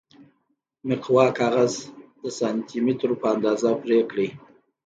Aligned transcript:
مقوا 0.87 1.25
کاغذ 1.39 1.73
د 2.21 2.23
سانتي 2.39 2.77
مترو 2.85 3.15
په 3.21 3.27
اندازه 3.35 3.69
پرې 3.81 3.99
کړئ. 4.11 4.29